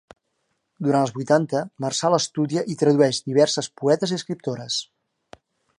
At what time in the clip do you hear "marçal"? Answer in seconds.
1.85-2.17